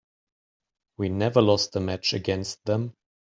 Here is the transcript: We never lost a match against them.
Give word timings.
We 0.97 1.09
never 1.09 1.43
lost 1.43 1.75
a 1.75 1.79
match 1.79 2.13
against 2.13 2.65
them. 2.65 2.95